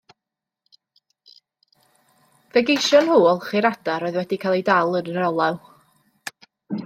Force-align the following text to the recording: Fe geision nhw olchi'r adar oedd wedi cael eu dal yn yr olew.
Fe 2.55 2.63
geision 2.69 3.05
nhw 3.09 3.29
olchi'r 3.33 3.69
adar 3.71 4.07
oedd 4.09 4.17
wedi 4.21 4.41
cael 4.45 4.57
eu 4.61 4.67
dal 4.71 4.97
yn 5.01 5.11
yr 5.13 5.27
olew. 5.29 5.63